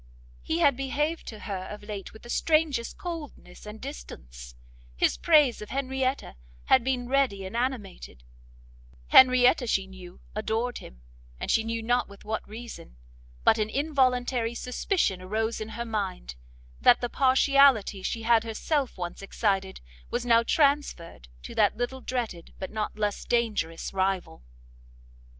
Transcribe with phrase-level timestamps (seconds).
[0.41, 4.55] He had behaved to her of late with the strangest coldness and distance,
[4.95, 8.23] his praise of Henrietta had been ready and animated,
[9.09, 11.03] Henrietta she knew adored him,
[11.39, 12.97] and she knew not with what reason,
[13.43, 16.33] but an involuntary suspicion arose in her mind,
[16.79, 22.55] that the partiality she had herself once excited, was now transferred to that little dreaded,
[22.57, 24.43] but not less dangerous rival.